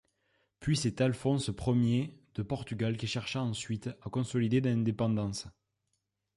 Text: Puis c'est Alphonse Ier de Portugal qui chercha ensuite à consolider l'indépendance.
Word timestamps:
Puis 0.61 0.77
c'est 0.77 0.99
Alphonse 0.99 1.51
Ier 1.71 2.19
de 2.33 2.41
Portugal 2.41 2.97
qui 2.97 3.05
chercha 3.05 3.43
ensuite 3.43 3.85
à 3.85 4.09
consolider 4.09 4.59
l'indépendance. 4.59 5.45